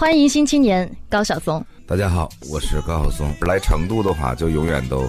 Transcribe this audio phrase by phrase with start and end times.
[0.00, 1.62] 欢迎新青年高晓松。
[1.86, 3.30] 大家好，我是高晓松。
[3.42, 5.06] 来成都的话，就永远都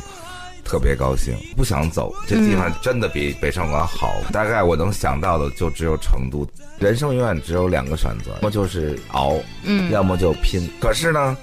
[0.66, 2.14] 特别高兴，不想走。
[2.28, 4.12] 这地方真的比北上广好。
[4.34, 6.46] 大概我能想到的就只有成都。
[6.77, 10.70] 人生永远只有两个选择，要么就是熬，嗯，要么就拼。
[10.82, 11.38] 可是呢，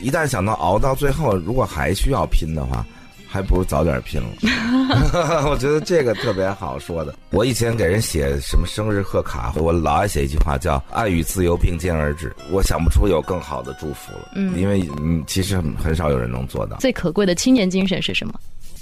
[0.00, 2.82] 一旦想到熬到最后，如果还需要拼的话。
[3.32, 4.28] 还不如早点拼了，
[5.48, 7.14] 我觉得这个特别好说的。
[7.30, 12.34] 我以前给人写什么生日贺卡，我老爱写一句话叫“爱与自由并肩而至”。
[12.50, 16.76] 我想不出有更好的祝福了，嗯，因为嗯，其实很很少有人能做到。
[16.78, 18.34] 最可贵的青年精神是什么？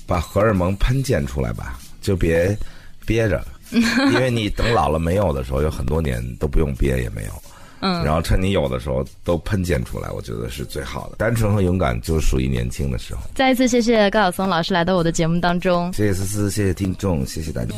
[0.07, 2.57] 把荷尔蒙喷溅出来吧，就别
[3.05, 7.33] 憋着， 因为你等老了没有的时候，有很多年都不用憋也没有。
[7.81, 11.17] 嗯，然后趁你有的时候都喷溅出来，我觉得是最好的。
[11.17, 13.21] 单纯和勇敢就属于年轻的时候。
[13.35, 15.93] 再一次谢谢高晓松老师来到我的节目当中。
[15.93, 17.75] 谢谢思思，谢谢听众，谢谢大家。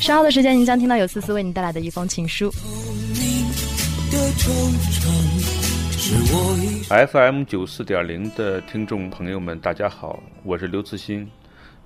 [0.00, 2.52] 稍后的时间，您将听到有思思为您带来的一封情书。
[6.88, 11.28] FM 九四点零的听众朋友们，大家好，我是刘慈欣。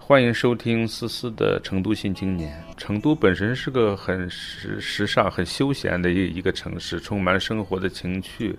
[0.06, 2.62] 欢迎收听思思的《成都新青年》。
[2.76, 8.54] 成都本身是个很时时尚、很休闲的一一个城市，充满生活的情趣。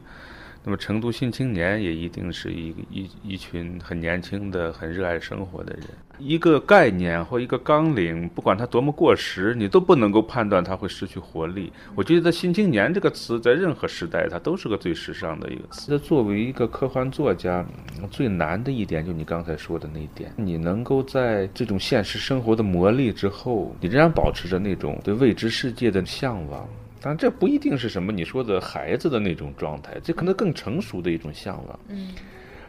[0.66, 5.84] 那么，成都新青年也一定是一一一群很年轻的、很热爱生活的人。
[6.18, 11.72] 一个概念或一个纲领，不管它多么过时，你都不能够判断它会失去活力。
[11.94, 16.00] 我觉得“新青年”这个词在任何时代，它都是个最时尚的一个词。
[16.00, 17.64] 作为一个科幻作家，
[18.10, 26.68] 最难的一点就你刚才说的那一点，你能够在这种现实生活的磨砺之后，你仍然保持着那种对未知世界的向往。
[27.08, 31.80] 但这不一定是什么你说的孩子的那种状态，这可能更成熟的一种向往。
[31.88, 32.16] 嗯，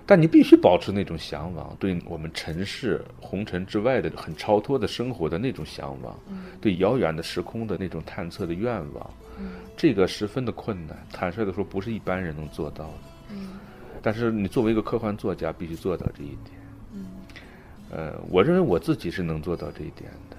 [0.05, 6.15] 但你必须保持那种向往，对我们尘世红尘之外的很超脱的生活的那种向往，
[6.61, 9.11] 对遥远的时空的那种探测的愿望。
[9.39, 12.93] 嗯，这个十分的困难，坦率的说，不是一般人能做到的。
[13.31, 13.59] 嗯，
[14.03, 16.61] 但是你作为一个科幻作家，必须做到这一点。
[16.93, 17.07] 嗯，
[17.91, 20.37] 呃，我认为我自己是能做到这一点的。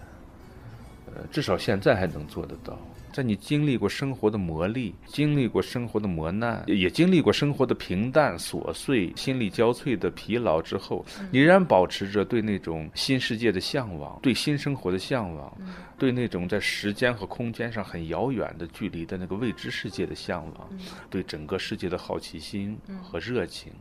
[1.15, 2.79] 呃，至少现在还能做得到。
[3.17, 15.51] 在你经历过生活的磨砺，经历过生活的磨难，也经历过生活的平淡琐碎、心力交瘁的疲劳之后，你仍然保持着对那种新世界的向往，对新生活的向往，
[15.97, 20.69] 对那种在时间和空间上很遥远的距离的那个未知世界的向往，
[21.09, 23.73] 对整个世界的好奇心和热情。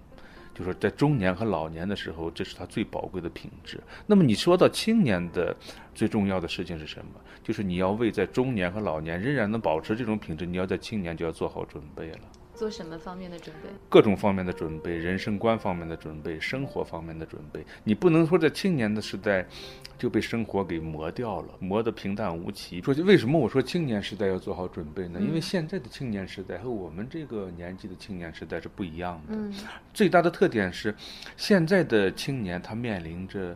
[0.57, 3.79] 就说在中年和老年的时候，这是他最宝贵的品质。
[4.07, 5.55] 那么你说到青年的
[5.95, 7.21] 最重要的事情是什么？
[7.43, 12.21] 就是你要为在中年和老年仍然能保持这种品质，你要在青年就要做好准备了。
[12.57, 13.69] 做什么方面的准备？
[13.89, 17.65] 各种方面的准备，人生观方面的准备，生活方面的准备。
[17.85, 19.47] 你不能说在青年的时代
[19.99, 22.81] 就被生活给磨掉了，磨得平淡无奇。
[22.81, 25.21] 说为什么我说青年时代要做好准备呢？
[25.21, 29.37] 因为现在的青年时代和我们这个年纪的青年时代是不一样的。
[29.93, 30.95] 最大的特点是，
[31.37, 33.55] 现在的青年他面临着。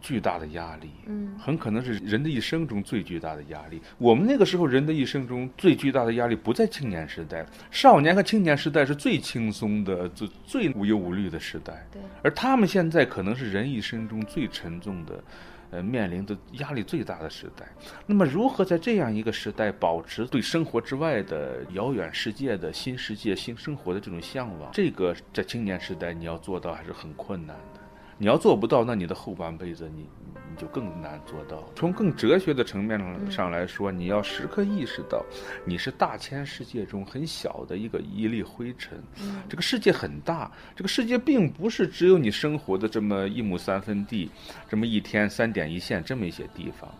[0.00, 3.80] 巨大的压力，嗯，很可能是人的一生中最巨大的压力。
[3.98, 11.86] 我们那个时候人的一生中最巨大的压力不在青年时代，少年和青年时代是最轻松的、最最无忧无虑的时代。
[11.92, 15.22] 对，而他们现在可能是人一生中最沉重的，
[15.70, 17.66] 呃，面临的压力最大的时代。
[18.06, 24.70] 那么，如何在这样一个时代保持对生活之外的遥远世界的新世界、新生活的这种向往？
[24.72, 27.80] 这个在青年时代你要做到还是很困难的。
[28.20, 31.66] 你要做不到，那你的后半辈子你你就更难做到。
[31.74, 33.00] 从更哲学的层面
[33.30, 35.24] 上来说，你要时刻意识到，
[35.64, 39.02] 你是大千世界中很小的一个一粒灰尘。
[39.48, 44.30] 这个世界很大，这个世界并不是只有你生活的这么一亩三分地，
[44.68, 46.94] 这么一天三点一线这么一些地方。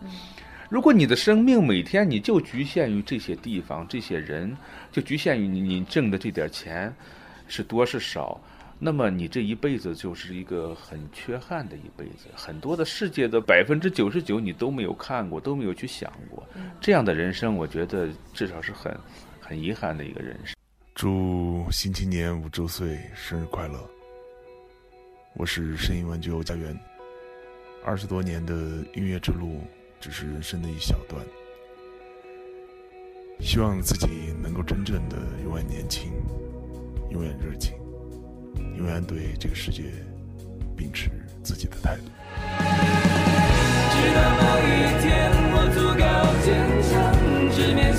[0.71, 4.57] 如果你的生命每天你就局限于这些地方、这些人，
[4.91, 6.91] 就局限于你你挣的这点钱
[7.47, 8.41] 是多是少。
[8.83, 16.43] 那么你这一辈子就是一个很缺憾的一辈子，很多的世界的百分之九十九你都没有看过，都没有去想过，
[16.81, 18.99] 这样的人生，我觉得至少是很
[19.39, 20.57] 很遗憾的一个人生。
[20.95, 23.79] 祝新青年五周岁生日快乐！
[25.35, 26.75] 我是声音玩具欧家园，
[27.85, 28.55] 二十多年的
[28.95, 29.61] 音乐之路
[30.01, 31.23] 只是人生的一小段，
[33.41, 36.11] 希望自己能够真正的永远年轻，
[37.11, 37.80] 永远热情。
[38.79, 39.85] 永远对这个世界
[40.77, 41.11] 秉持
[41.43, 42.03] 自己的态度。
[43.93, 44.69] 直到某一
[45.03, 46.03] 天，我足够
[46.45, 46.49] 坚
[46.89, 46.91] 强，
[47.55, 47.93] 直面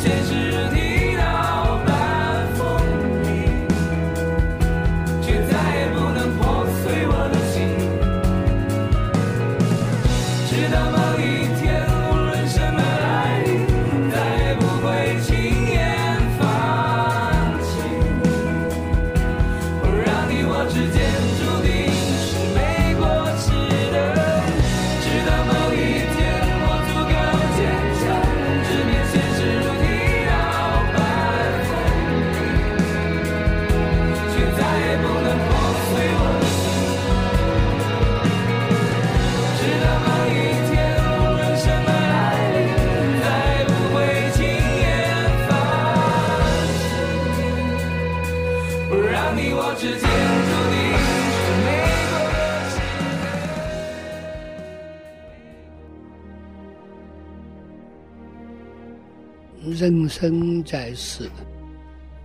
[59.81, 61.27] 人生在世，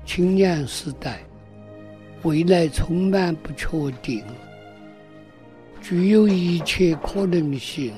[0.05, 1.25] 青年时代，
[2.23, 4.23] 未来充满不确定，
[5.81, 7.95] 具有一切可能性，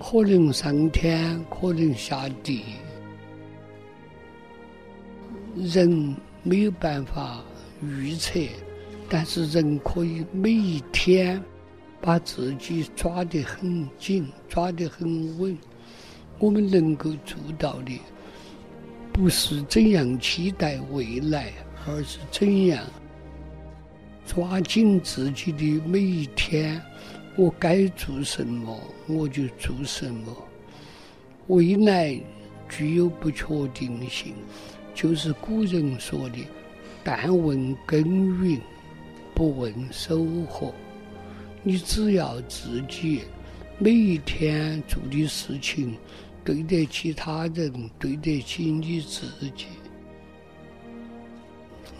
[0.00, 2.64] 可能上天，可能下地。
[5.54, 7.40] 人没有办法
[7.80, 8.40] 预测，
[9.08, 11.40] 但是人可以每一天
[12.00, 15.56] 把自己抓得很紧，抓得很稳。
[16.38, 18.00] 我们能够做到的，
[19.12, 21.52] 不是怎样期待未来，
[21.86, 22.84] 而是怎样
[24.26, 26.80] 抓紧自己的每一天。
[27.36, 30.36] 我该做什么，我就做什么。
[31.46, 32.20] 未来
[32.68, 34.34] 具有不确定性。
[34.94, 36.38] 就是古人说的
[37.04, 38.02] “但问耕
[38.42, 38.60] 耘，
[39.32, 40.74] 不问收获”。
[41.62, 43.20] 你只要自己
[43.78, 45.96] 每一天做的事情
[46.48, 49.66] 对得起他人，对得起你自己，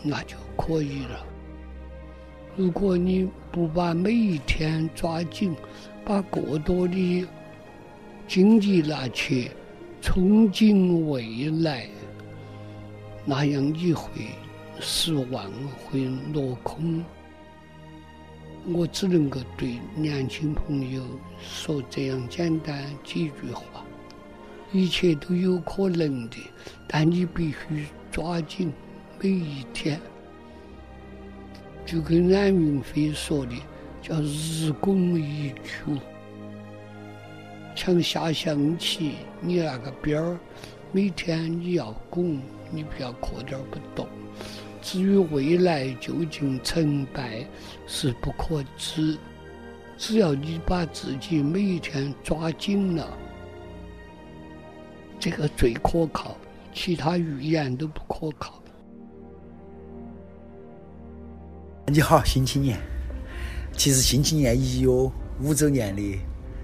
[0.03, 1.23] 那就可以了。
[2.56, 5.55] 如果你不把每一天抓紧，
[6.03, 7.29] 把过多的
[8.27, 9.50] 精力拿去
[10.00, 11.87] 憧憬未来。
[13.27, 14.09] 那样你会
[14.81, 15.45] 失望，
[15.85, 17.05] 会落空。
[18.73, 21.03] 我只能够对年轻朋友
[21.39, 23.85] 说这样简单几句话：
[24.73, 26.37] 一切都有可能的，
[26.87, 28.73] 但你必须抓紧
[29.20, 30.00] 每一天。
[31.87, 33.55] 就跟冉云飞说的，
[34.03, 35.99] 叫“日拱一卒”，
[37.75, 40.38] 像下象棋，你那个边儿，
[40.93, 42.41] 每天你要拱。
[42.71, 44.06] 你不要磕点儿不动。
[44.82, 47.47] 至于未来究竟成败
[47.87, 49.17] 是不可知，
[49.97, 53.09] 只要你把自己每一天抓紧了，
[55.20, 56.37] 这个最可靠，
[56.73, 58.55] 其他语言都不可靠。
[61.87, 62.79] 你好，新青年。
[63.76, 65.11] 其实新青年已有
[65.41, 66.19] 五周年的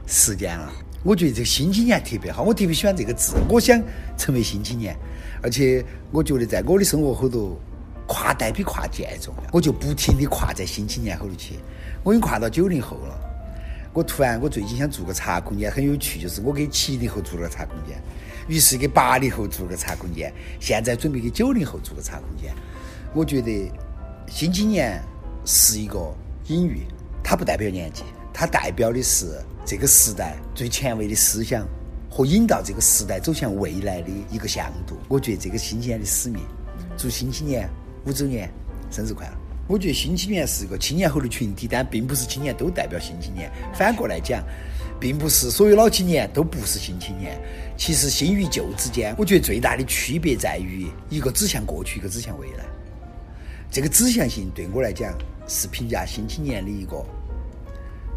[0.06, 0.72] 时间了。
[1.02, 3.34] 我觉得这个新青年特别好，我特别喜欢这个字。
[3.48, 3.82] 我想
[4.16, 4.96] 成为新青年。
[5.42, 7.58] 而且我觉得在我的生活后头，
[8.06, 9.50] 跨代比跨界重要。
[9.52, 11.56] 我就不停的跨在新青年后头去。
[12.02, 13.18] 我已经跨到九零后了。
[13.92, 17.96] 我突然，我最近想做个茶空间，很有趣，就是我给七零后做了个茶空间，
[18.46, 22.54] 于是给八零后做了个茶空间，现在准备给九零后做个茶空间。
[23.12, 23.70] 我觉得
[24.28, 25.02] 新青年
[25.44, 26.14] 是一个
[26.48, 26.82] 隐喻，
[27.22, 28.02] 它不代表年纪，
[28.32, 31.66] 它代表的是这个时代最前卫的思想。
[32.16, 36.44] 和引导这个时代走向未来的一个向度，我觉得这个新青年的使命。
[36.96, 37.68] 祝新青年
[38.06, 38.48] 五周年
[38.88, 39.32] 生日快乐！
[39.66, 43.50] 我觉得新青年是一个青年后的群体，但并不是青年都代表新青年。
[43.74, 44.44] 反过来讲，
[45.00, 47.40] 并不是所有老青年都不是新青年。
[47.76, 52.64] 其实新与旧之间，我觉得最大的区别在于一个指向过去，一个指向未来。
[53.70, 55.12] 这个指向性对我来讲
[55.48, 57.04] 是评价新青年的一个。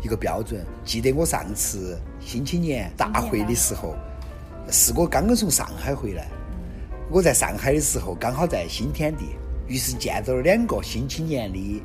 [0.04, 0.64] 一个标准。
[0.86, 3.96] 记得我上次新青年大会的时候，
[4.70, 6.28] 是我刚刚从上海回来。
[7.10, 9.26] 我在上海的时候，刚好在新天地，
[9.68, 11.84] 于是见到了两个新青年的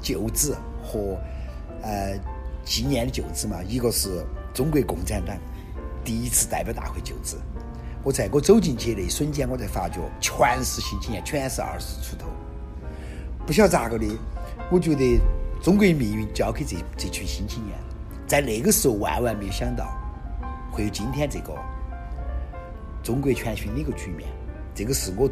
[0.00, 1.18] 旧址和
[1.82, 2.16] 呃
[2.68, 3.62] 纪念的旧址嘛。
[3.66, 5.36] 一个是中国共产党
[6.04, 7.36] 第一次代表大会旧址。
[8.04, 12.26] 我在我走进去那一瞬间，我才发觉全是新青年，全是二十出头。
[13.46, 14.06] 不晓得咋个的，
[14.70, 15.18] 我觉得。
[15.60, 17.76] 中国命运交给这这群新青年，
[18.28, 19.88] 在那个时候万万没有想到
[20.70, 21.52] 会有今天这个
[23.02, 24.28] 中国全军的一个局面，
[24.72, 25.28] 这个是我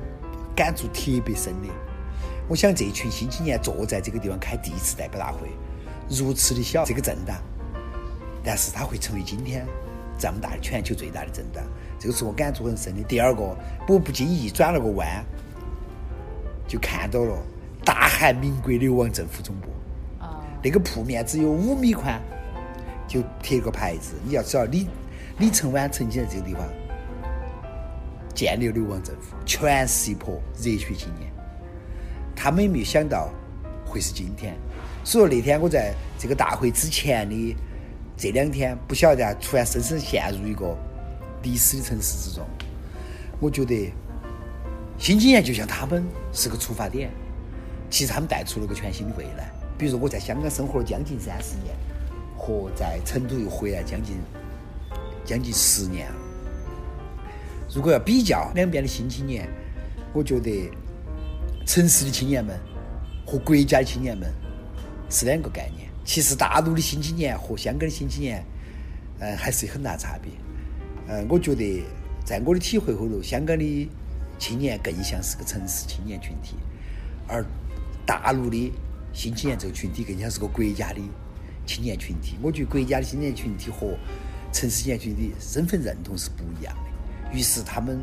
[0.57, 1.69] 感触特别深的。
[2.49, 5.49] 我想这群新青年坐在这个地方开第一次代表大会，
[6.09, 7.37] 如此的小这个震荡，
[8.45, 9.67] 但是它会成为今天
[10.19, 11.65] 这么大的全球最大的震荡，
[11.99, 13.03] 这个是我感触很深的。
[13.03, 13.57] 第二个，
[13.89, 15.25] 我不经意转了个弯，
[16.69, 17.37] 就看到了
[17.85, 19.69] 大韩民国流亡政府总部。
[20.63, 22.21] 那个铺面只有五米宽，
[23.07, 24.15] 就贴个牌子。
[24.25, 24.89] 你要知道，李
[25.39, 26.63] 李承晚曾经在这个地方
[28.35, 31.31] 建立流亡政府，全是一波热血青年。
[32.35, 33.29] 他们也没有想到
[33.85, 34.57] 会是今天。
[35.07, 37.57] 所以说那天我在这个大会之前的
[38.17, 40.77] 这两天，不晓得突然深深陷入一个
[41.45, 42.45] 历史的城市之中。
[43.39, 43.93] 我觉得
[44.99, 47.09] 新青年就像他们是个出发点，
[47.89, 49.49] 其实他们带出了个全新的未来。
[49.79, 51.77] 比如说，我在香港生活了将近三十年，
[52.37, 54.17] 和在成都又回来将近
[55.25, 56.17] 将近十年了。
[57.73, 59.49] 如果要比较两边的新青年，
[60.13, 60.69] 我觉得
[61.65, 62.59] 城市的青年们
[63.25, 64.29] 和国家的青年们
[65.11, 65.89] 是两个概念。
[66.05, 68.45] 其实大陆的新青年和香港的新青年，
[69.19, 70.31] 嗯，还是有很大差别。
[71.09, 71.83] 嗯，我觉得
[72.25, 73.91] 在我的体会后头，香港的
[74.39, 76.57] 青年更像是个城市青年群体，
[77.27, 77.45] 而
[78.05, 78.73] 大陆的
[79.13, 81.01] 新青年这个群体更像是个国家的
[81.67, 82.37] 青年群体。
[82.43, 83.97] 我觉得国家的青年群体和
[84.53, 87.99] 城市青年群体身份认同是不一样的，于是他们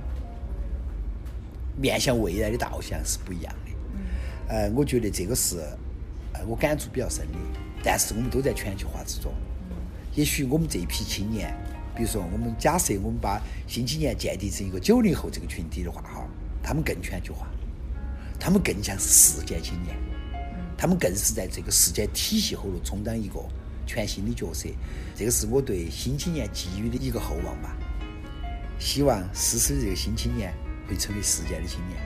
[1.78, 4.54] 面向未来的导向是不一样的。
[4.54, 5.58] 呃，我觉得这个是
[6.48, 7.38] 我感触比较深的。
[7.84, 9.34] 但是我们都在全球化之中，
[10.16, 11.54] 也许我们这一批青年，
[11.96, 16.26] 比如说我们假设我们把新青年鉴定成一个九零后这个群体的话，哈，
[16.64, 17.48] 他们更全球化，
[18.40, 19.98] 他们更像是世界青年，
[20.78, 23.38] 他们更是在这个世界体系后头充当一个
[23.86, 24.70] 全新的角色。
[25.14, 27.76] 这个是我对新青年寄予的一个厚望吧。
[28.80, 30.54] 希望实施的这个新青年
[30.88, 32.00] 会成为世界的青年。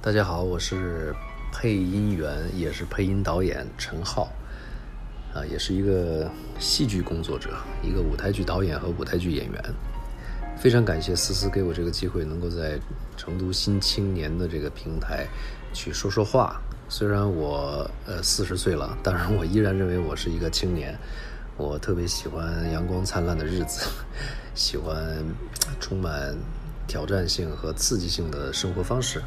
[0.00, 1.12] 大家好，我是
[1.52, 4.30] 配音员，也是配音导演陈浩，
[5.34, 7.50] 啊，也是一个戏剧工作者，
[7.82, 9.60] 一个舞台剧导演和舞台剧演员。
[10.56, 12.78] 非常感谢思思给我这个机会，能够在
[13.16, 15.26] 成都新青年的这个平台
[15.74, 16.60] 去说说话。
[16.88, 20.96] 虽然我呃四十岁了，当然我依然认为我是一个青年。
[21.56, 23.84] 我特别喜欢阳光灿烂的日子，
[24.54, 24.96] 喜欢
[25.80, 26.36] 充满
[26.86, 29.20] 挑战性和刺激性的生活方式。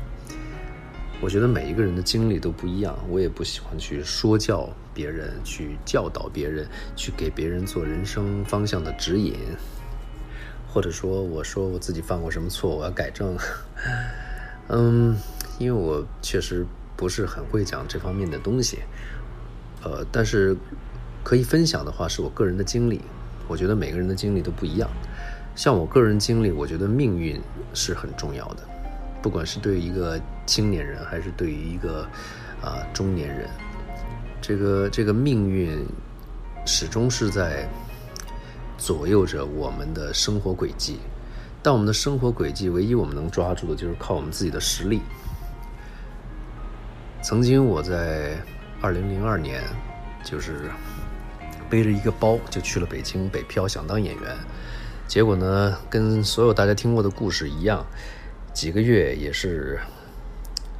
[1.22, 9.36] 我觉得每一个人的经历都不一样，我也不喜欢去说教别人，去教导别人，去给别人做人生方向的指引，
[10.68, 13.38] 或者说我说我自己犯过什么错，我要改正。
[14.70, 15.16] 嗯，
[15.60, 16.66] 因为我确实
[16.98, 18.80] 不是很会讲这方面的东西，
[19.84, 20.58] 呃，但是
[21.24, 23.00] 可以分享的话是我个人的经历。
[23.48, 24.90] 我觉得每个人的经历都不一样，
[25.56, 27.40] 像我个人经历，我觉得命运
[27.76, 28.64] 是很重要的。
[29.22, 30.20] 不管是对一个
[30.52, 32.06] 青年人，还是对于一个
[32.62, 33.50] 啊中年人，
[34.42, 35.86] 这个这个命运
[36.66, 37.66] 始终是在
[38.78, 41.00] 左右着我们的生活轨迹。
[41.64, 45.00] 但我们的生活轨迹，唯一我们能抓住的就是靠我们自己的实力。
[47.24, 48.38] 曾经我在
[48.82, 49.64] 二零零二年，
[50.22, 50.70] 就是
[51.70, 54.36] 背着一个包就去了北京北漂，想当演员。
[55.08, 57.86] 结果呢，跟所有大家听过的故事一样。
[58.54, 59.80] 几个月也是，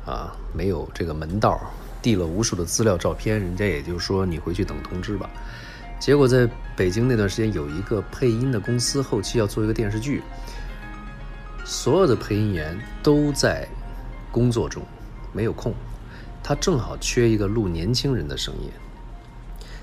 [0.06, 1.60] 啊，没有这个门道，
[2.02, 5.30] 递了无数的资料照片，人家也就说你回去等通知吧。
[6.00, 10.24] 结果在北京那段时间，有一个配音的公司后期要做一个电视剧，
[11.64, 13.68] 所有的配音员都在
[14.32, 14.82] 工作中，
[15.32, 15.74] 没有空。
[16.44, 18.72] 他正好缺一个录年轻人的声音，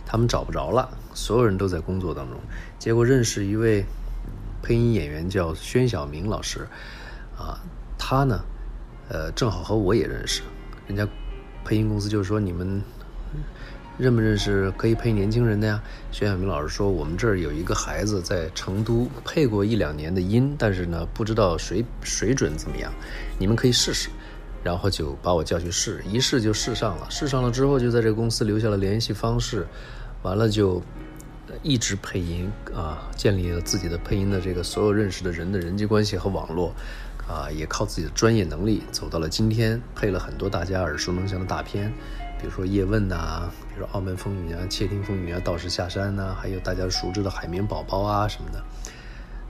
[0.04, 2.40] 他们找不着了，所有人都在工作当中。
[2.80, 3.84] 结果认识一位
[4.60, 6.66] 配音演员，叫宣晓明老师，
[7.38, 7.60] 啊。
[7.96, 8.40] 他呢，
[9.08, 10.42] 呃，正好和我也认识，
[10.86, 11.06] 人家
[11.64, 12.82] 配音公司就是说你们
[13.96, 15.82] 认不认识可以配年轻人的呀？
[16.12, 22.92] 薛晓明老师说我们这儿有一个孩子在成都配过一两年的音，但是呢不知道水水准怎么样，
[23.38, 24.08] 你们可以试试。
[24.64, 29.64] 然后就把我叫去试，一试就试上了，试上了之后就在这个公司留下了联系方式，
[30.22, 30.82] 完了就
[31.62, 36.74] 一直配音啊，建立了自己的配音的这个所有认识的人的人际关系和网络。
[37.28, 41.92] 啊，也靠自己的专业能力走到了今天，配了很多大家耳熟能详的大片，
[42.40, 48.64] 比如说《叶问》呐，比如说《澳门风云》啊，《窃听风云》啊，《道士下山》呐，还有大家熟知的《海绵宝宝》啊什么的。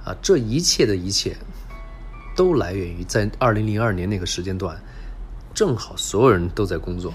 [0.04, 1.37] 啊，这一切的一切，
[2.35, 4.80] 都来源于在二零零二年那个时间段，
[5.54, 7.14] 正好所有人都在工作，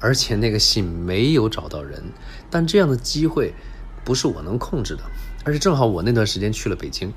[0.00, 2.02] 而且那个戏没有找到人。
[2.48, 3.52] 但这样的机会，
[4.02, 5.02] 不是我能控制的，
[5.44, 7.12] 而且正好我那段时间去了北京。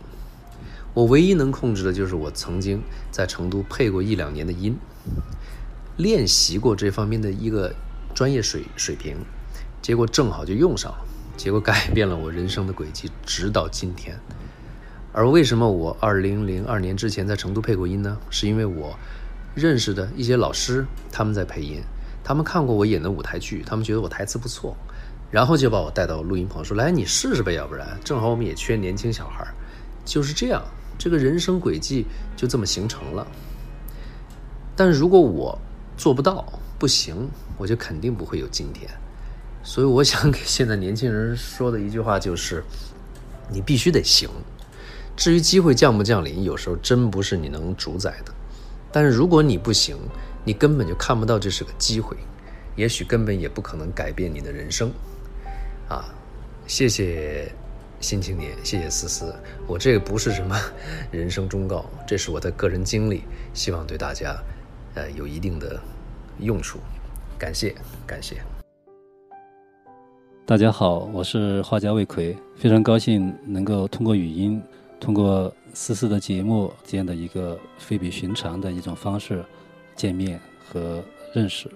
[0.94, 4.78] 我唯一能控制的就是我曾经在成都配过一两年的音，
[5.98, 7.74] 练习过这方面的一个
[8.14, 9.18] 专业水水平，
[9.82, 10.98] 结果正好就用上了，
[11.36, 14.16] 结果改变了我人生的轨迹，直到今天。
[15.12, 18.18] 而为什么我二零零二年之前在成都配过音呢？
[18.30, 18.96] 是因为我
[19.56, 21.82] 认识的一些老师他们在配音，
[22.24, 24.78] 他们看过我演的舞台剧，他们觉得我台词不错，
[25.32, 29.48] 然后就把我带到录音棚说：“来，你试试呗，要不然正好我们也缺年轻小孩。”
[30.06, 30.62] 就是这样。
[31.04, 33.28] 这个人生轨迹就这么形成了。
[34.74, 35.60] 但是如果我
[35.98, 36.46] 做不到，
[36.80, 38.90] 不行，我就肯定不会有今天。
[39.66, 42.64] 所以我想给现在年轻人说的一句话就是：
[43.52, 44.30] 你必须得行。
[45.14, 48.34] 至于机会降不降临，有时候真不是你能主宰的。
[48.90, 49.98] 但是如果你不行，
[50.46, 52.16] 你根本就看不到这是个机会，
[52.78, 54.90] 也许根本也不可能改变你的人生。
[55.90, 56.16] 啊，
[56.66, 57.54] 谢谢。
[58.04, 59.34] 新青年，谢谢思思，
[59.66, 60.60] 我这个不是什么
[61.10, 63.22] 人生忠告，这是我的个人经历，
[63.54, 64.36] 希望对大家
[64.94, 65.80] 呃有一定的
[66.40, 66.80] 用处。
[67.40, 67.74] 感谢，
[68.06, 68.42] 感谢。
[70.46, 74.62] 大家好，我是画家魏奎，非常高兴能够通过语音，
[75.00, 79.46] 通过思思的节目这样的一个非比寻常的一种方式
[79.96, 81.02] 见面和
[81.34, 81.72] 认识。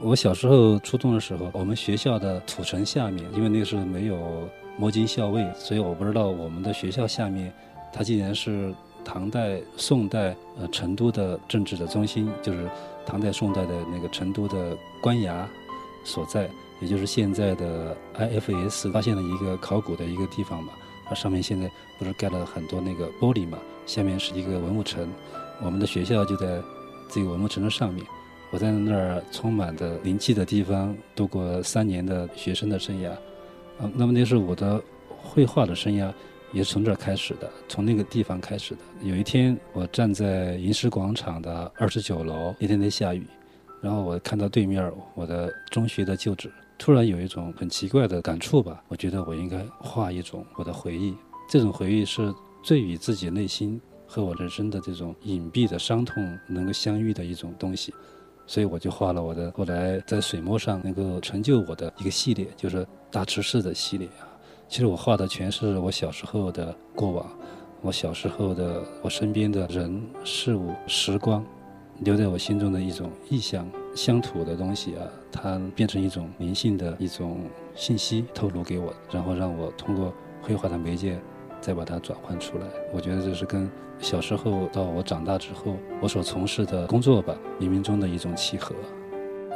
[0.00, 7.52] 我小时候初中的时候，我们学校的土城下面，因为那个时候没有摸金校尉，所以我不知道我们的学校下面，
[7.92, 12.68] 它竟然是唐代、宋代呃成都的政治的中心，就是
[13.06, 15.44] 唐代、宋代的那个成都的官衙
[16.04, 16.48] 所在。
[16.80, 20.72] 也就是现在的 IFS 发现了一个考古的一个地方嘛，
[21.08, 25.08] 它上面现在不是盖了很多那个玻璃嘛，下面是一个文物城，
[25.62, 26.60] 我们的学校就在
[27.08, 28.04] 这个文物城的上面，
[28.50, 33.10] 我在那儿充满着灵气的地方度过三年的学生的生涯，
[33.78, 36.12] 啊，那么那是我的绘画的生涯
[36.52, 38.80] 也是从这儿开始的，从那个地方开始的。
[39.02, 43.26] 有一天我站在银石广场的二十九楼，那天在下雨，
[43.80, 46.50] 然后我看到对面我的中学的旧址。
[46.76, 51.14] 突然有一种很奇怪的感触吧，我觉得我应该画一种我的回忆，
[51.48, 57.94] 这种回忆是最与自己内心和我人生的这种隐蔽的伤痛能够相遇的一种东西，
[58.46, 64.28] 所以我就画了我的后来在水墨上能够成就我的一个系列，就是大池寺的系列啊。
[64.68, 67.26] 其实我画的全是我小时候的过往，
[67.80, 71.44] 我小时候的我身边的人事物时光。
[72.00, 77.42] 留在我心中的一种意象、乡土的东西啊，它变成一种灵性的一种
[77.76, 81.20] 信息透露给我，然后让我通过绘画的媒介
[81.60, 82.66] 再把它转换出来。
[82.92, 83.70] 我觉得这是跟
[84.04, 88.74] 小时候到我长大之后我所从事的工作吧，冥冥中的一种契合。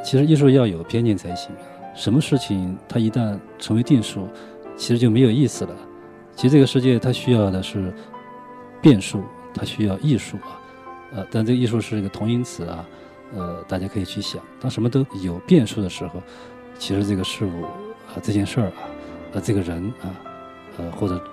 [0.03, 1.61] 其实艺术要有边界才行啊，
[1.95, 4.27] 什么事情它一旦成为定数，
[4.75, 5.75] 其实就没有意思了。
[6.35, 7.93] 其实这个世界它需要的是
[8.81, 9.21] 变数，
[9.53, 10.59] 它需要艺术啊。
[11.13, 12.83] 呃，但这个艺术是一个同音词啊，
[13.35, 16.23] 呃，大家可以去想，当什么都有变数的时候，
[16.79, 17.65] 其实这个事物
[18.15, 18.73] 啊，这件事儿啊，
[19.33, 20.09] 呃，这个人啊，
[20.79, 21.23] 呃，或者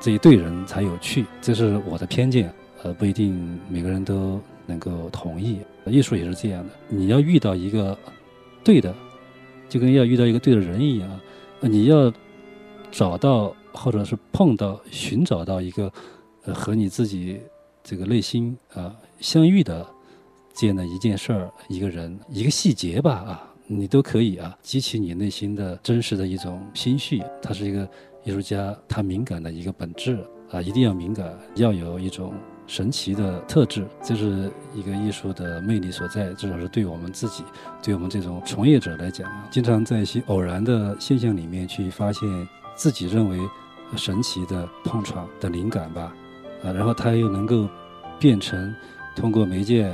[0.00, 5.58] 这一对人才有趣，这是我的偏见，呃，不一定每个人都能够同意。
[5.86, 7.96] 艺术也是这样的，你要遇到一个
[8.62, 8.94] 对的，
[9.68, 11.20] 就跟要遇到一个对的人一样，
[11.60, 12.12] 你要
[12.90, 15.92] 找到或者是碰到、寻找到一个
[16.44, 17.40] 呃和你自己。
[17.84, 19.84] 这个内心啊相遇的
[20.54, 27.20] 这样的一件事儿、一个人、一个细节吧啊，你都可以啊激起你内心的真实的一种心绪。
[27.42, 27.88] 它是一个
[28.24, 30.18] 艺术家，他敏感的一个本质
[30.50, 32.34] 啊，一定要敏感，要有一种
[32.66, 36.32] 神奇的特质，这是一个艺术的魅力所在。
[36.34, 37.42] 至少是对我们自己，
[37.82, 43.38] 对我们这种从业者来讲，经常在一些偶然的现象里面去发现自己认为
[43.96, 46.14] 神奇的碰撞的灵感吧。
[46.62, 47.68] 啊，然后他又能够
[48.20, 48.72] 变成
[49.16, 49.92] 通过媒介，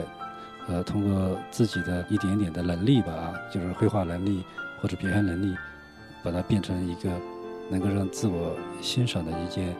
[0.66, 4.44] 呃，通过自己的一点点的能力吧，就是绘画能力
[4.82, 5.56] 或者表现能力，
[6.22, 7.10] 把它变成一个
[7.68, 9.74] 能够让自我欣赏的一件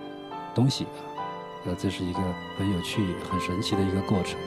[0.55, 1.25] 东西啊，
[1.67, 2.21] 呃，这是一个
[2.57, 4.39] 很有趣、很神奇的一个过程。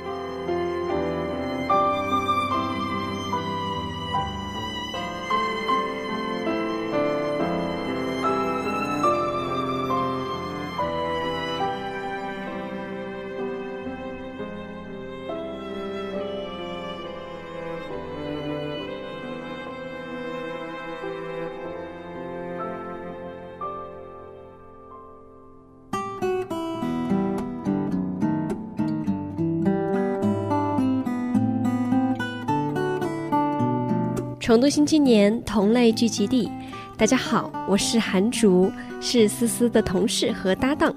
[34.51, 36.51] 成都新青年同类聚集地，
[36.97, 40.93] 大家好，我是韩竹，是思思的同事和搭档，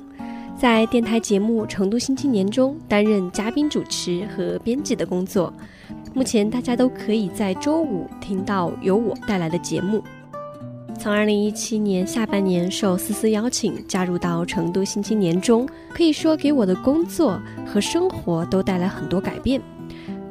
[0.58, 5.54] 在电台节目《成都新青年》中担任嘉宾主持和编辑的工作。
[6.12, 10.02] 目前大家都可以在周五听到由我带来的节目。
[10.98, 19.62] 从二零一七年下半年受思思邀请加入到《成都新青年》中，可以说给我的工作和生活都带来很多改变。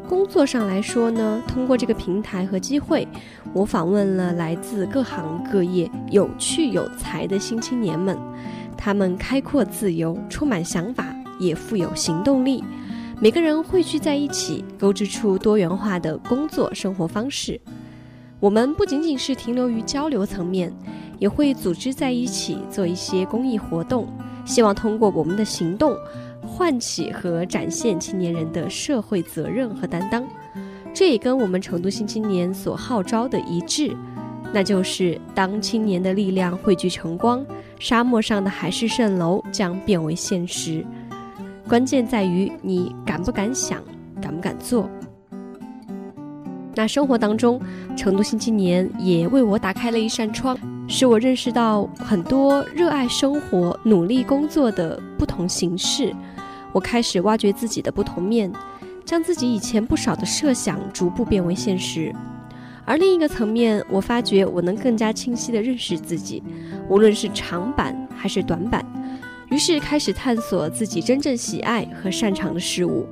[0.08, 3.08] 工作上来说呢，通过这个平台和机会，
[3.54, 8.18] 我访问了来自各行各业有趣有才的新青年们，
[8.78, 12.64] 他们开阔自由，充满想法，也富有行动力。
[13.20, 17.60] 每个人汇聚在一起，勾织出多元化的工作生活方式。
[18.40, 20.72] 我们不仅仅是停留于交流层面，
[21.18, 24.08] 也会组织在一起做一些公益活动，
[24.44, 25.96] 希望通过我们的行动。
[26.56, 30.24] 唤起和展现青年人的社会责任和担当，
[30.94, 33.92] 这也跟我们成都新青年所号召的一致，
[34.54, 37.44] 那就是当青年的力量汇聚成光，
[37.80, 40.86] 沙漠上的海市蜃楼将变为现实。
[41.68, 43.82] 关键在于你敢不敢想，
[44.22, 44.88] 敢不敢做。
[46.76, 47.60] 那生活当中，
[47.98, 50.56] 成都新青年也为我打开了一扇窗，
[50.88, 56.14] 使我认识到很多热爱生活、努力工作的不同形式。
[56.74, 58.52] 我开始挖掘自己的不同面，
[59.06, 62.14] 将自己以前不少的设想逐步变为现实。
[62.84, 66.44] 而另一个层面，我发觉我能更加清晰地认识自己，
[66.90, 68.86] 无论是长板还是短板。
[69.50, 73.06] 于是开始探索自己真正喜爱和擅长的事物。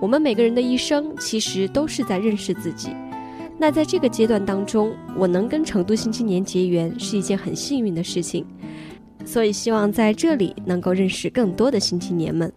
[0.00, 2.90] 我们每个人的一生其实都是在认识自己。
[3.58, 8.46] 那在这个阶段当中，我能跟成都新青年结缘是一件很幸运的事情。
[9.28, 12.50] 所以希望在这里能够认识更多的新青年们。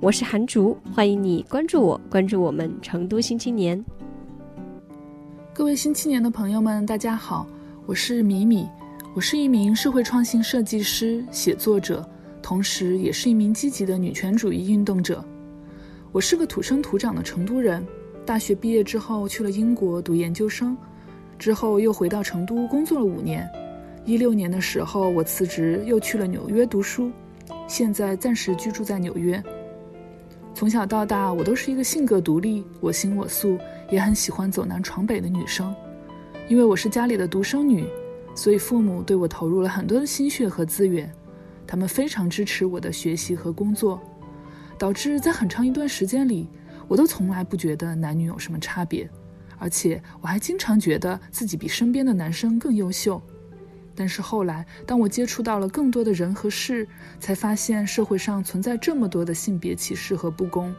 [0.00, 3.84] 我是韩竹，欢迎你关注我，关注我们成都新青年。
[5.52, 7.46] 各位新青年的朋友们，大家好，
[7.84, 8.66] 我是米米，
[9.14, 12.02] 我是一名社会创新设计师、写作者，
[12.40, 15.22] 同时也是一名积极的女权主义运动者。
[16.12, 17.86] 我是个土生土长的成都人，
[18.24, 20.74] 大学毕业之后去了英国读研究生，
[21.38, 23.46] 之后又回到成都工作了五年。
[24.06, 27.10] 一六年的时候，我辞职又去了纽约读书，
[27.66, 29.42] 现在暂时居住在纽约。
[30.54, 33.58] 从小到大，我都是一个性格独立、我行我素，
[33.90, 35.74] 也很喜欢走南闯北的女生。
[36.48, 37.84] 因为我是家里的独生女，
[38.32, 41.12] 所以父母对我投入了很多的心血和资源，
[41.66, 44.00] 他们非常支持我的学习和工作，
[44.78, 46.48] 导致在很长一段时间里，
[46.86, 49.10] 我都从来不觉得男女有什么差别，
[49.58, 53.20] 而且我还经常觉得自己比身边的男生更优秀。
[53.98, 56.86] 但是后来，当我接触到了更多的人和事，
[57.18, 60.72] 才发现社会上存在这么多的性别歧视和不公。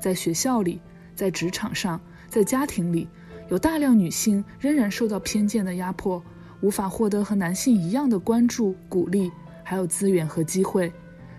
[0.00, 0.80] 在学校里，
[1.14, 2.00] 在职场上，
[2.30, 3.06] 在家庭里，
[3.50, 6.22] 有大量女性仍然受到偏见的压迫，
[6.62, 9.30] 无法获得和男性一样的关注、鼓励，
[9.62, 10.90] 还有资源和机会，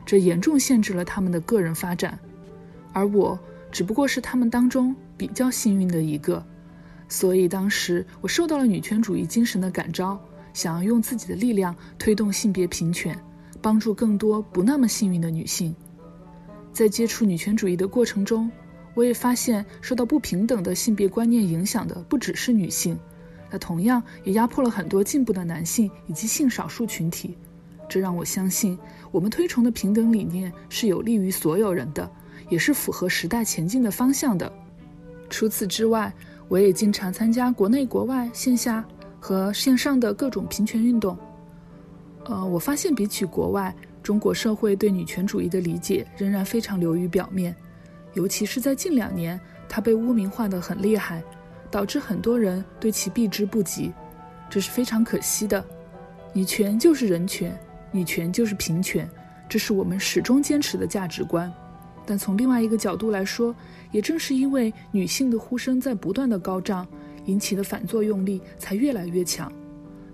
[0.05, 2.19] 这严重限制了他们的个人发展。
[2.93, 3.39] 而我
[3.71, 6.45] 只不过是他们当中比较幸运的一个，
[7.07, 10.19] 所以当时我受到了女权主义精神的感召。
[10.53, 13.17] 想要用自己的力量推动性别平权，
[13.61, 15.75] 帮助更多不那么幸运的女性。
[16.73, 18.49] 在接触女权主义的过程中，
[18.93, 22.97] 我也发现受到不平等的性别观念影响的不只是女性，
[23.49, 27.37] 那同样也压迫了很多进步的男性以及性少数群体。
[27.89, 28.79] 这让我相信，
[29.11, 32.09] 我们推崇的平等理念是有利于所有人的，
[32.49, 34.51] 也是符合时代前进的方向的。
[35.29, 36.13] 除此之外，
[36.47, 38.85] 我也经常参加国内国外线下。
[39.23, 41.15] 和线上的各种平权运动，
[42.25, 47.55] 呃，我发现比起国外，中国社会对女权主义的理解仍然非常流于表面，
[48.15, 51.23] 尤其是在近两年，它被污名化的很厉害，
[51.69, 53.93] 导致很多人对其避之不及，
[54.49, 55.63] 这是非常可惜的。
[56.33, 57.55] 女权就是人权，
[57.91, 59.07] 女权就是平权，
[59.47, 61.53] 这是我们始终坚持的价值观。
[62.07, 63.55] 但从另外一个角度来说，
[63.91, 66.87] 也正是因为女性的呼声在不断的高涨。
[67.25, 69.51] 引起的反作用力才越来越强。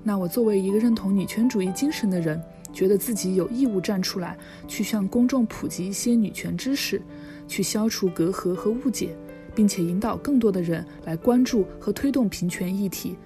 [0.04, 2.42] 那我作为一个认同女权主义精神的人，
[2.72, 7.02] 觉得自己有义务站出来，去向公众普及一些女权知识，
[7.48, 9.16] 去消除隔阂和误解，
[9.54, 13.18] 并且引导更多的人来关注和推动平权议题，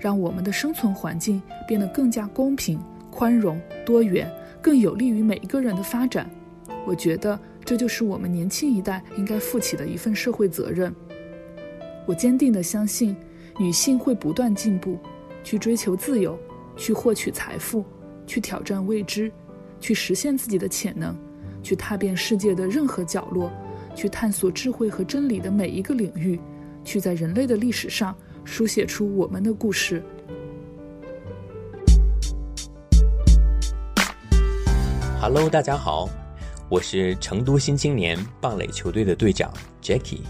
[0.00, 6.30] 让我们的生存环境变得更加公平、宽容、多元，更有利于每一个人的发展。
[6.86, 10.94] 我觉得这就是我们年轻一代应该负起的一份社会责任。
[12.06, 13.14] 我坚定地相信。
[13.58, 14.98] 女性会不断进步，
[15.44, 16.38] 去追求自由，
[16.76, 17.84] 去获取财富，
[18.26, 19.30] 去挑战未知，
[19.80, 21.14] 去实现自己的潜能，
[21.62, 23.50] 去踏遍世界的任何角落，
[23.94, 26.40] 去探索智慧和真理的每一个领域，
[26.84, 30.02] 去在人类的历史上书写出我们的故事。
[35.20, 36.08] Hello，大家好，
[36.70, 40.20] 我是成都新青年棒垒球队的队长 Jackie，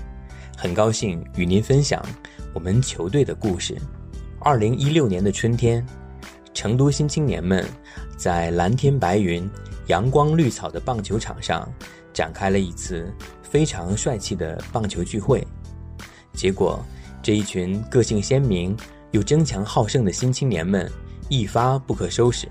[0.56, 2.04] 很高兴与您分享。
[2.52, 3.76] 我们球队的故事。
[4.40, 5.84] 二零一六年的春天，
[6.52, 7.64] 成都新青年们
[8.16, 9.48] 在蓝天白云、
[9.86, 11.68] 阳光绿草的棒球场上
[12.12, 15.46] 展开了一次非常帅气的棒球聚会。
[16.32, 16.82] 结果，
[17.22, 18.76] 这一群个性鲜明
[19.10, 20.90] 又争强好胜的新青年们
[21.28, 22.48] 一发不可收拾，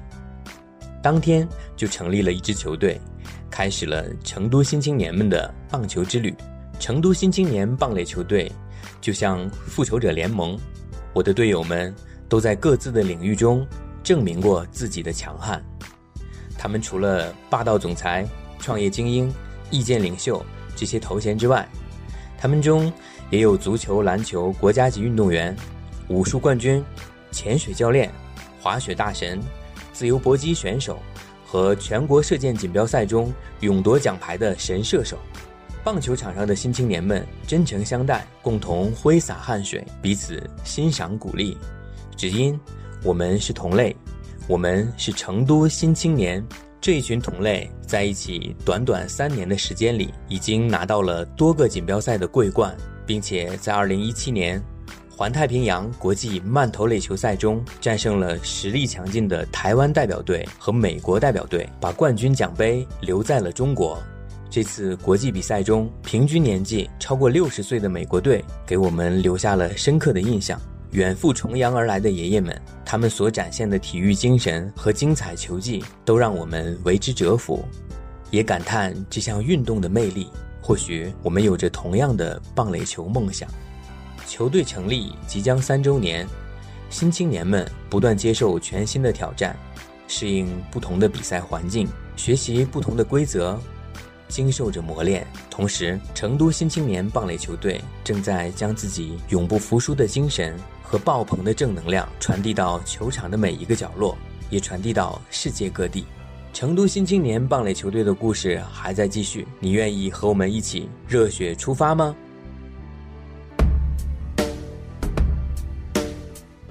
[1.02, 3.02] 当天就成立了一支球队，
[3.50, 6.34] 开始了成都新青年们的棒球之旅。
[6.80, 8.50] 成都新青年棒垒球队。
[9.02, 10.58] 就像复仇者联盟，
[11.14, 11.94] 我的队友们
[12.28, 13.66] 都在各自的领域中
[14.04, 15.64] 证明过自己的强悍。
[16.58, 18.28] 他们除了霸道总裁、
[18.60, 19.34] 创业精英、
[19.72, 21.68] 意见领袖这些头衔之外，
[22.38, 22.92] 他们中
[23.30, 25.56] 也有足球、篮球国家级运动员、
[26.10, 26.84] 武术冠军、
[27.32, 28.12] 潜水教练、
[28.62, 29.40] 滑雪大神、
[29.94, 31.00] 自由搏击选手
[31.46, 33.32] 和全国射箭锦标赛中
[33.62, 35.18] 勇夺奖牌的神射手。
[35.84, 41.58] 棒球场上的新青年们真诚相待，共同挥洒汗水，彼此欣赏鼓励，
[42.16, 42.60] 只因
[43.04, 43.96] 我们是同类，
[44.48, 46.46] 我们是成都新青年。
[46.82, 52.74] 这一群同类在一起短短三年的时间里，已经拿到了多个锦标赛的桂冠，
[53.06, 54.64] 并且在2017年
[55.10, 64.02] 环太平洋国际慢投垒球赛中战胜了实力强劲的台湾代表队和美国代表队，把冠军奖杯留在了中国。
[64.52, 70.60] 这次国际比赛中，平均年纪超过六十岁的美国队给我们留下了深刻的印象。
[70.94, 77.64] 远赴重洋而来的爷爷们，他们所展现的体育精神和精彩球技，都让我们为之折服，
[78.32, 80.32] 也感叹这项运动的魅力。
[80.60, 83.48] 或许我们有着同样的棒垒球梦想。
[84.26, 86.28] 球队成立即将三周年，
[86.90, 89.56] 新青年们不断接受全新的挑战，
[90.08, 93.60] 适应不同的比赛环境，学习不同的规则，
[94.30, 95.28] 经受着磨练。
[95.50, 104.18] 同时，成都新青年棒垒球队正在将自己永不服输的精神和爆棚的正能量传递到球场的每一个角落，
[104.50, 106.06] 也传递到世界各地。
[106.52, 112.16] 成都新青年棒垒球队的故事还在继续，你愿意和我们一起热血出发吗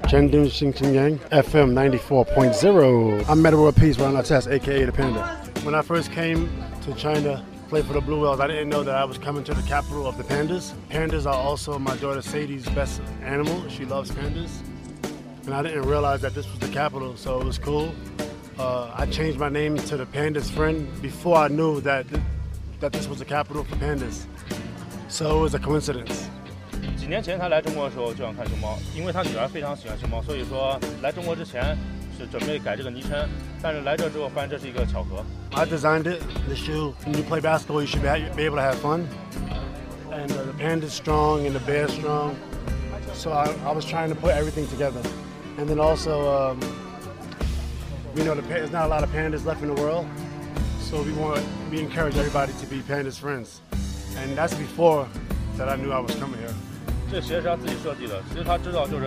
[0.03, 3.25] ？Chengdu Xinjiang FM 94.0.
[3.27, 5.37] I'm Metal World Peace Ron Test, aka the Panda.
[5.65, 6.49] When I first came
[6.87, 9.54] to China, play for the Blue Whales, I didn't know that I was coming to
[9.54, 10.74] the capital of the pandas.
[10.90, 13.64] Pandas are also my daughter Sadie's best animal.
[13.70, 14.62] She loves pandas.
[15.46, 17.94] And I didn't realize that this was the capital, so it was cool.
[18.58, 22.22] Uh, I changed my name to the Pandas Friend before I knew that, th-
[22.80, 24.26] that this was the capital for pandas.
[25.10, 26.30] So it was a coincidence.
[26.96, 31.78] 几年前他来中国的时候就想看熊猫，因为他女儿非常喜欢熊猫，所以说来中国之前
[32.18, 33.28] 是准备改这个昵称，
[33.62, 35.24] 但是来这之后发现这是一个巧合。
[35.52, 36.22] I designed it.
[36.48, 36.94] The shoe.
[37.06, 39.08] When you play basketball, you should be, be able to have fun.
[40.12, 42.36] And uh, the panda's strong and the bear's strong.
[43.14, 45.02] So I, I was trying to put everything together.
[45.58, 46.60] And then also, um,
[48.16, 50.06] we know the, pa- there's not a lot of pandas left in the world.
[50.82, 53.62] So we want we encourage everybody to be pandas friends.
[54.18, 55.08] And that's before
[55.58, 56.54] that I knew I was coming here.
[57.12, 59.06] 这鞋是他自己设计的，其实他知道就是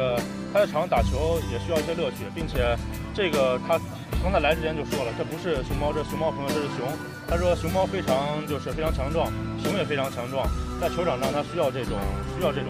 [0.53, 2.77] 他在场上打球也需要一些乐趣，并且
[3.15, 3.81] 这个他
[4.23, 6.87] 刚才来之前就说了，这不是熊猫，这是熊猫朋友，这是熊。
[7.29, 10.47] 他说熊猫非常就是非常强壮，熊也非常强壮，
[10.81, 11.99] 在球场上他需要这种
[12.37, 12.69] 需要这种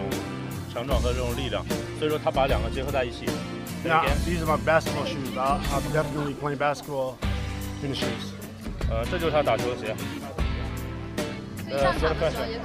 [0.73, 1.63] 强壮和这种力量，
[1.99, 3.25] 所以说他把两个结合在一起。
[3.85, 5.37] Now, these are my basketball shoes.
[5.37, 7.15] I'll, I'll definitely play basketball
[7.83, 8.33] in the shoes.
[8.89, 9.95] 呃，这就是他打球的鞋。
[11.69, 12.59] 呃，鞋的 fashion。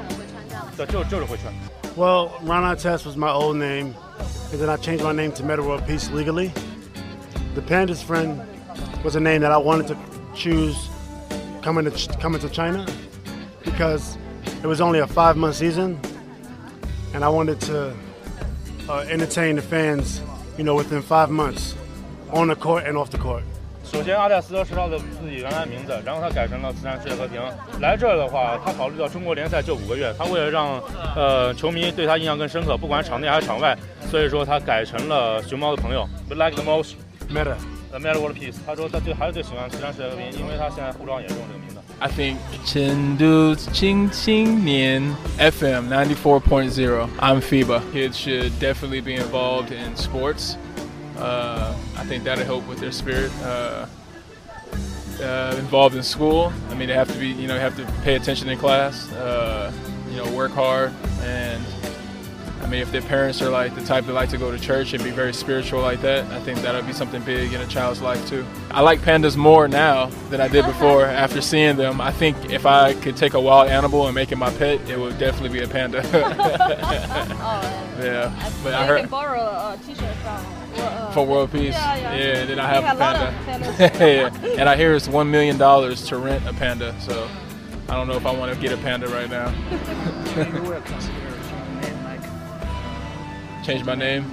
[0.77, 1.53] 对，就就是会穿。
[1.95, 3.95] Well, Ron Artest was my old name,
[4.51, 6.51] and then I changed my name to Metal World Peace legally.
[7.57, 8.40] The Panda's Friend
[9.05, 9.97] was a name that I wanted to
[10.35, 10.77] choose
[11.62, 12.87] coming to Ch- coming to China
[13.64, 14.16] because
[14.62, 15.99] it was only a five month season,
[17.14, 17.95] and I wanted to
[18.88, 20.21] uh, entertain the fans,
[20.57, 21.75] you know, within five months,
[22.33, 23.42] on the court and off the court.
[23.85, 27.42] 首先，阿戴斯是他的自己原来名字，然后他改成了慈善世界和平。
[27.81, 30.81] 来这儿的话，他考虑到中国联赛就五个月，他为了让
[31.14, 33.77] 呃球迷对他印象更深刻，不管场内还是场外，
[34.11, 36.95] 所以说他改成了熊猫的朋友，We like the most
[37.29, 37.57] Meta.
[37.90, 38.57] the Meta World Peace。
[38.66, 41.77] 他说他最还是最喜欢慈善世界和平，因为他现在护照上也用这个名字。
[42.01, 47.09] I think Chengdu Qing Qing Nian FM 94.0.
[47.21, 47.81] I'm FIBA.
[47.92, 50.57] Kids should definitely be involved in sports.
[51.16, 53.31] Uh, I think that'll help with their spirit.
[53.45, 53.87] Uh,
[55.23, 56.53] uh, involved in school.
[56.71, 59.09] I mean, they have to be, you know, have to pay attention in class.
[59.12, 59.71] Uh,
[60.11, 60.92] you know, work hard,
[61.23, 61.62] and
[62.62, 64.93] I mean, if their parents are like the type that like to go to church
[64.93, 68.02] and be very spiritual like that, I think that'll be something big in a child's
[68.02, 68.46] life too.
[68.72, 71.06] I like pandas more now than I did before.
[71.06, 74.38] After seeing them, I think if I could take a wild animal and make it
[74.38, 76.02] my pet, it would definitely be a panda.
[76.13, 81.74] oh, yeah, but I You heard can borrow a t-shirt from uh, for world peace.
[81.74, 82.46] Yeah, yeah.
[82.46, 84.06] then I have We a have a panda.
[84.46, 84.60] yeah.
[84.60, 86.96] And I hear it's one million dollars to rent a panda.
[87.02, 87.30] So
[87.89, 89.54] I don't know if I want to get a panda right now.
[93.67, 94.23] Change my name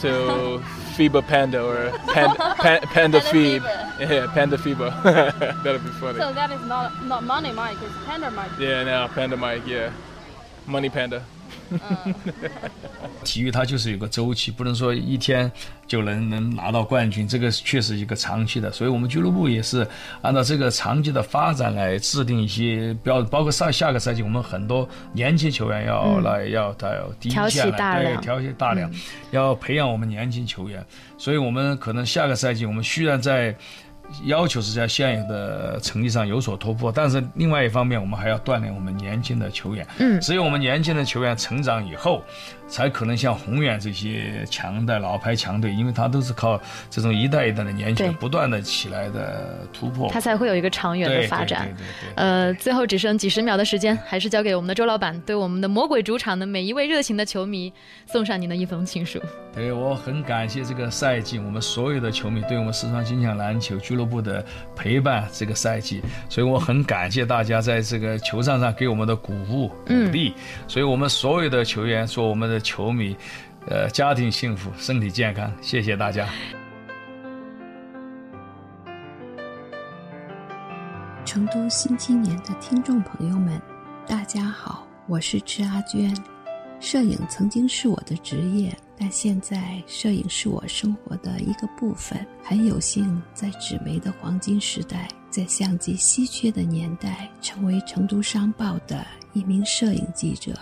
[0.00, 0.62] to
[0.94, 3.64] FIBA Panda or Panda, Pan, Panda Phoebe.
[4.00, 5.02] Yeah, Panda FIBA.
[5.64, 6.18] That'd be funny.
[6.18, 8.50] So that is not not money Mike, it's Panda Mike.
[8.58, 9.62] Yeah, now Panda Mike.
[9.66, 9.92] Yeah,
[10.66, 11.24] Money Panda.
[13.24, 15.50] 体育它就是有个周期，不能说一天
[15.86, 18.72] 就能能拿到冠军，这个确实一个长期的。
[18.72, 19.86] 所以我们俱乐部也是
[20.22, 28.94] 按照这个长期的发展来制定一些标，包括上下个赛季我们很多年轻球员要嗯来、要他要第一挑线来对起大梁挑起大梁，嗯
[29.30, 30.84] 要培养我们年轻球员。
[31.18, 33.54] 所以我们可能下个赛季我们虽然在
[34.24, 39.86] 要求是在现有的成绩上有所突破，但是另外一方面，我们还要锻炼我们年轻的球员。
[39.98, 42.22] 嗯只有我们年轻的球员成长以后，
[42.70, 51.64] 才可能像宏远这些强的老牌强队，因为他都是靠这种一代一代的年轻人不断的起来的突破，它才会有一个长远的发展。
[51.64, 52.14] 对对对对。
[52.14, 57.72] 呃，最后只剩几十秒的时间，还是交给我们的周老板，对我们的魔鬼主场的每一位热情的球迷
[58.06, 59.20] 送上您的一封情书。
[59.52, 64.44] 对我很感谢这个赛季我们所有的球迷对我们四川金强篮球俱乐部的
[64.76, 70.12] 陪伴，这个赛季，所以我很感谢大家在这个球场上给我们的鼓舞鼓嗯。
[70.12, 70.32] 励，
[70.68, 73.16] 所以我们所有的球员，说我们的球迷，
[73.66, 76.28] 呃，家庭幸福，身体健康，谢谢大家。
[81.24, 83.60] 成都新青年的听众朋友们，
[84.06, 86.12] 大家好，我是池阿娟。
[86.80, 92.26] 摄影曾经是我的职业，但现在摄影是我生活的一个部分。
[92.42, 100.54] 很有幸在纸媒的黄金时代，在相机稀缺的年代，成为成都商报的一名摄影记者，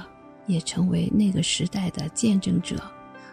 [0.48, 2.82] 也成为那个时代的见证者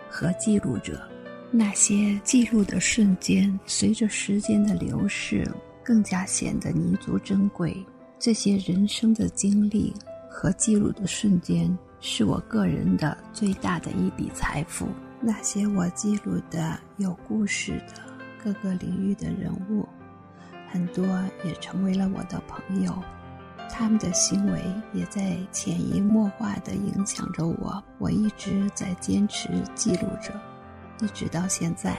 [0.08, 1.02] 和记录者。
[1.50, 5.50] 那些记录的瞬间，随着时间的流逝，
[5.84, 7.76] 更加显得弥足珍贵。
[8.20, 9.94] 这些人生的经历
[10.30, 14.88] 和记录的瞬间，是我个人的最大的一笔财富。
[15.22, 18.04] 那些我记录的有故事的
[18.44, 19.88] 各个领域的人物，
[20.70, 21.06] 很多
[21.44, 22.94] 也成为了我的朋友。
[23.70, 24.62] 他们的行为
[24.94, 27.84] 也在潜移默化地影响着我。
[27.98, 30.34] 我一直在坚持记录着，
[31.02, 31.98] 一直到现在。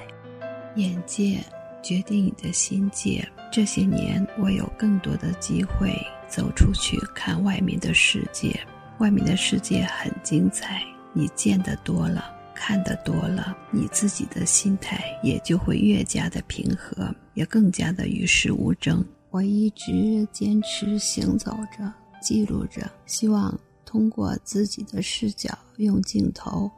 [0.76, 1.42] 眼界
[1.82, 3.26] 决定你的心界。
[3.50, 5.96] 这些年，我有更多的机会
[6.28, 8.58] 走出去看外面的世界。
[8.98, 12.24] 外面的世界很精彩，你见得多了，
[12.54, 19.04] 看得多了，你自己的心态也就会越加的平和，也更加的与世无争。
[19.36, 26.70] 我一直坚持行走着，记录着，希望通过自己的视角，用镜头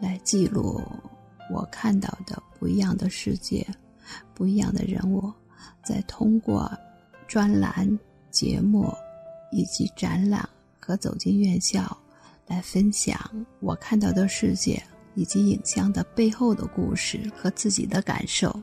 [0.00, 0.80] 来记录
[1.50, 3.66] 我看到的不一样的世界，
[4.32, 5.30] 不一样的人物，
[5.84, 6.72] 再通过
[7.28, 7.86] 专栏、
[8.30, 8.90] 节目
[9.52, 10.48] 以及展览
[10.80, 11.94] 和走进院校，
[12.46, 13.20] 来分享
[13.60, 14.82] 我看到的世界
[15.14, 18.58] 以及影像的背后的故事和自己的感受。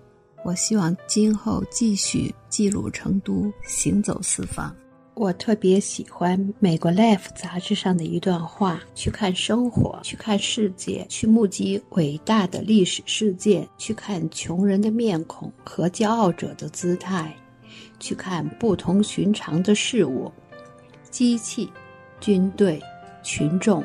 [0.48, 4.74] 我希望今后继续记录成都，行走四方。
[5.14, 17.36] 我特别喜欢美国《Life》杂志上的一段话：去看生活，去看世界，去目击伟大的历史事件，去看穷人的面孔和骄傲者的姿态，
[18.00, 20.32] 去看不同寻常的事物，
[21.10, 21.70] 机器、
[22.22, 22.82] 军队、
[23.22, 23.84] 群众，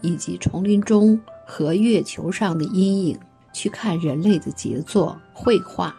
[0.00, 3.16] 以及丛林中和月球上的阴影，
[3.52, 5.94] 去看人类的杰作、绘画、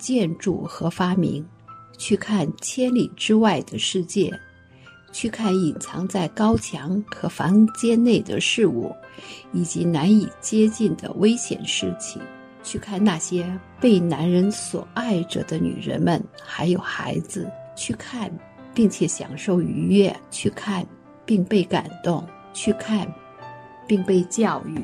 [0.00, 1.46] 建筑和发明。
[1.98, 4.32] 去看千里之外的世界，
[5.12, 8.90] 去看隐藏在高墙和房间内的事物，
[9.52, 12.18] 以及难以接近的危险事情；
[12.62, 13.46] 去看那些
[13.78, 17.44] 被男人所爱着的女人们，还有孩子；
[17.76, 18.32] 去看
[18.72, 20.86] 并且享受愉悦；去看
[21.26, 23.06] 并被感动；去看
[23.86, 24.80] 并被教育。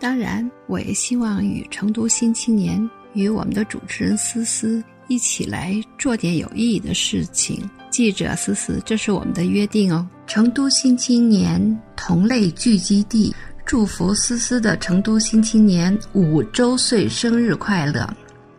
[0.00, 4.82] 当然，我也希望与成都新青年与我们的主持人思思。
[5.08, 7.68] 一起来做点有意义的事情。
[7.90, 10.08] 记者，思思，这是我们的约定哦。
[10.26, 11.60] 成都新青年
[11.94, 13.34] 同类聚集地，
[13.66, 18.08] 祝福思思的成都新青年五周岁生日快乐！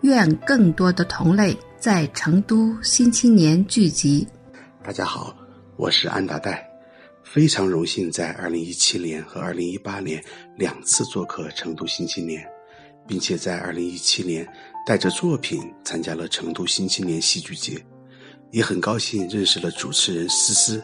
[0.01, 4.28] 愿更多的同类在成都新青年聚集。
[4.84, 5.36] 大家好，
[5.76, 6.70] 我是安达代，
[7.24, 10.24] 非常荣幸在2017年和2018年
[10.56, 12.45] 两次做客成都新青年。
[13.08, 14.47] 并且在二零一七年
[14.86, 17.84] 带着作品参加了成都新青年戏剧节，
[18.51, 20.84] 也很高兴认识了主持人思思。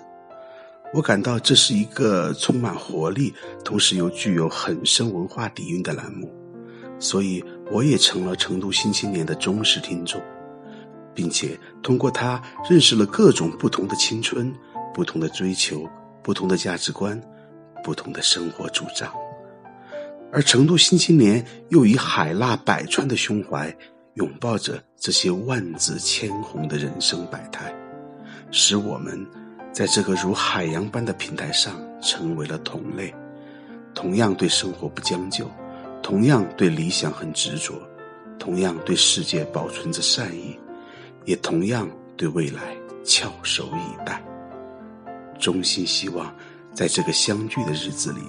[0.94, 6.28] 我感到这是一个充满活力，同时又具有很深文化底蕴的栏目，
[7.00, 10.20] 所以我也成了成都新青年的忠实听众，
[11.14, 14.52] 并且通过它认识了各种不同的青春、
[14.92, 15.88] 不同的追求、
[16.24, 17.22] 不同的价值观、
[17.84, 19.14] 不同的生活主张。
[20.32, 23.76] 而成都新青年又以海纳百川的胸怀，
[24.14, 27.74] 拥抱着这些万紫千红的人生百态，
[28.52, 29.26] 使我们
[29.72, 33.14] 在这个如海洋般的平台上成为了同类，
[33.96, 35.50] 同样对生活不将就，
[36.04, 37.74] 同样对理想很执着，
[38.38, 40.58] 同样对世界保存着善意，
[41.26, 44.24] 也同样对未来翘首以待。
[45.40, 46.32] 衷心希望，
[46.74, 48.20] 在这个相聚的日子里。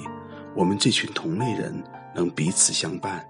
[0.54, 1.72] 我们这群同类人
[2.14, 3.24] 能彼此相伴，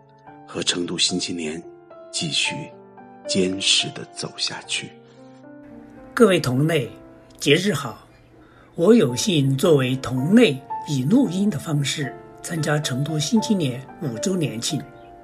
[0.47, 1.63] 和成都新青年
[2.11, 2.55] 继续
[3.29, 4.91] 坚实的走下去。
[6.15, 6.91] 各位同类，
[7.39, 8.07] 节日好！
[8.75, 10.59] 我有幸作为同类，
[10.89, 14.81] 以录音的方式参加成都新青年五周年庆。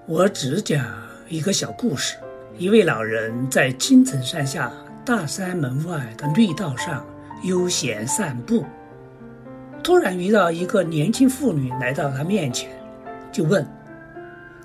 [0.07, 0.85] 我只讲
[1.29, 2.17] 一个小故事：
[2.59, 4.71] 一位老人在青城山下
[5.05, 7.05] 大山门外的绿道上
[7.43, 8.65] 悠闲散步，
[9.87, 12.69] 突然遇到一个年轻妇女来到他面前，
[13.31, 13.65] 就问：“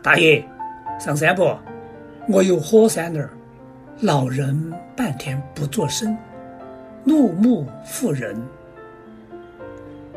[0.02, 0.44] 大爷，
[1.00, 1.56] 上山不？
[2.28, 3.30] 我有火山儿。”
[4.02, 6.18] 老人半天不作声，
[7.04, 8.36] 怒目妇人。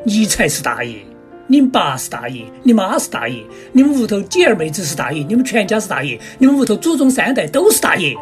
[0.05, 1.05] 你才是大爷！
[1.49, 8.17] 你爸是大爷，你妈是大爷，你们屋头姐儿妹子是大爷，你们全家是大爷，你们屋头祖宗三代都是大爷。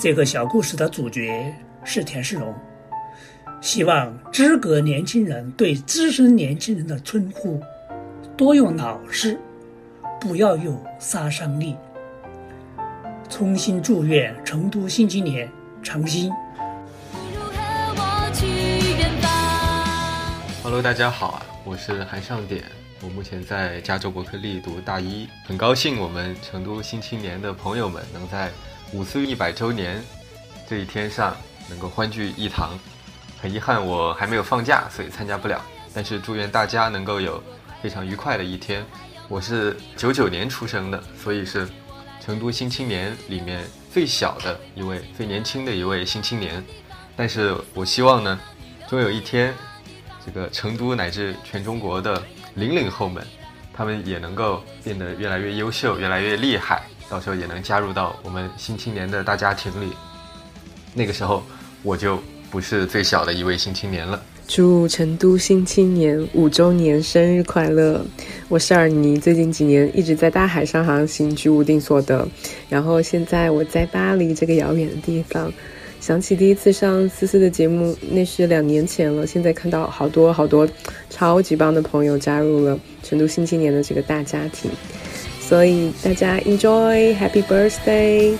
[0.00, 2.52] 这个小故事的主角是田世荣，
[3.62, 7.62] 希望资格年轻人对资深年轻人的称呼
[8.36, 9.38] 多用老师，
[10.20, 11.76] 不要有杀伤力。
[13.30, 15.48] 衷心祝愿成都新青年
[15.80, 16.28] 长新。
[20.64, 22.64] Hello，大家好啊，我是韩尚典，
[23.00, 28.50] 我目前在加州伯克利读大一，很高兴我们成都新青年的朋友们能在
[28.92, 30.02] 五四一百周年
[30.68, 31.36] 这一天上
[31.70, 32.76] 能够欢聚一堂。
[33.42, 35.60] 很遗憾我还没有放假，所以参加不了，
[35.92, 37.42] 但是祝愿大家能够有
[37.82, 38.86] 非常愉快的一天。
[39.28, 41.68] 我是九九年出生的，所以是
[42.20, 46.64] 成都新青年里面最小的一位、最年轻的一位新青年。
[47.16, 48.38] 但是我希望呢，
[48.88, 49.52] 终有一天。
[50.24, 52.22] 这个成都乃至全中国的
[52.54, 53.26] 零零后们，
[53.74, 59.92] 他们也能够变得越来越优秀，越来越厉害，到时候也能加入到我们新青年的大家庭里。
[60.94, 61.42] 那个时候，
[61.82, 62.22] 我就
[62.52, 64.22] 不是最小的一位新青年了。
[64.46, 68.04] 祝成都新青年五周年生日快乐！
[68.50, 72.28] 我是尔尼，最近几年一直在大海上航行，居无定所的。
[72.68, 75.50] 然后现在我在巴黎这个遥远的地方。
[75.98, 79.26] 想起第一次上思思的节目，那是两年前了。
[79.26, 80.68] 现在看到好多好多
[81.08, 84.70] 超级棒的朋友加入了成都新青年的这个大家庭，
[85.40, 88.36] 所以大家 enjoy，happy birthday！